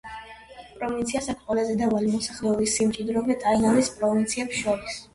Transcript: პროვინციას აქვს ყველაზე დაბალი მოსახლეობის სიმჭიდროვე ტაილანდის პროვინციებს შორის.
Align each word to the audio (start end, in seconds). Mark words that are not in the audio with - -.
პროვინციას 0.79 1.27
აქვს 1.33 1.45
ყველაზე 1.51 1.77
დაბალი 1.83 2.11
მოსახლეობის 2.15 2.75
სიმჭიდროვე 2.81 3.39
ტაილანდის 3.47 3.97
პროვინციებს 4.03 4.63
შორის. 4.67 5.03